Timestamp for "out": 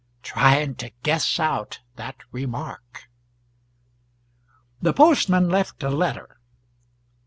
1.39-1.81